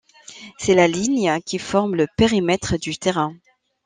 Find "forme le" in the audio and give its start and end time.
1.59-2.07